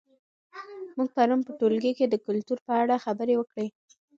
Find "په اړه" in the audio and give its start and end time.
2.67-2.95